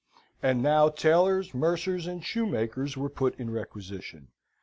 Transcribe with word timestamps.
And 0.41 0.63
now 0.63 0.89
tailors, 0.89 1.53
mercers, 1.53 2.07
and 2.07 2.25
shoemakers 2.25 2.97
were 2.97 3.07
put 3.07 3.39
in 3.39 3.51
requisition. 3.51 4.29